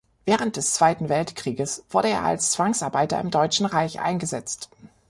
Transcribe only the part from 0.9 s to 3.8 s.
Weltkrieges wurde er als Zwangsarbeiter im Deutschen